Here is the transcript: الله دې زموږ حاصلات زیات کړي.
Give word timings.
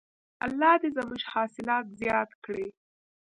الله 0.45 0.73
دې 0.81 0.89
زموږ 0.97 1.21
حاصلات 1.33 1.85
زیات 2.01 2.29
کړي. 2.43 2.67